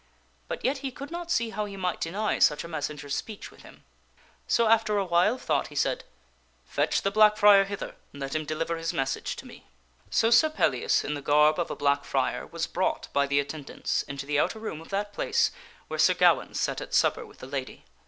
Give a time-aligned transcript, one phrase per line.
[0.47, 3.61] But yet he could not see how he might deny such a messenger speech with
[3.61, 3.83] him.
[4.47, 6.05] So, after a while of thought, he said,"
[6.75, 9.67] Fetch the black friar hither and let him deliver his message to me."
[10.09, 14.01] So Sir Pellias, in the garb of a black friar, was brought by the attendants
[14.07, 15.51] into the outer room of that place
[15.87, 17.85] where Sir Gawaine sat at supper with the lady.